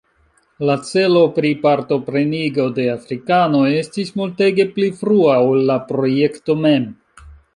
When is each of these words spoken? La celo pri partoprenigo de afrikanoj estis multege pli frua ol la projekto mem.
La 0.67 0.75
celo 0.85 1.19
pri 1.35 1.49
partoprenigo 1.65 2.65
de 2.79 2.87
afrikanoj 2.95 3.67
estis 3.83 4.11
multege 4.21 4.67
pli 4.77 4.89
frua 5.03 5.37
ol 5.51 5.63
la 5.73 5.79
projekto 5.93 6.57
mem. 6.65 6.91